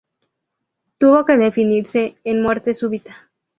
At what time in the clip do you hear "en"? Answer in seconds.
2.23-2.41